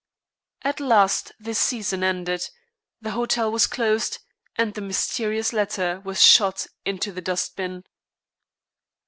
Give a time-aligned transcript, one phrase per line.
[0.63, 2.41] At last the season ended,
[3.01, 4.17] the hotel was closed,
[4.55, 7.83] and the mysterious letter was shot into the dustbin.